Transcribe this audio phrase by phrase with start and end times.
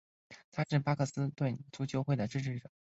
[0.51, 2.67] 他是巴克斯顿足球会的支持者。